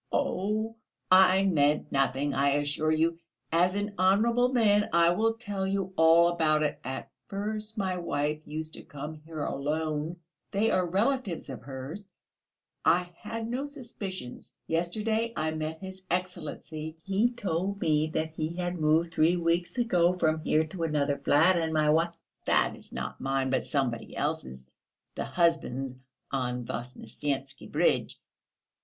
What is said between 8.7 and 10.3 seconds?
to come here alone.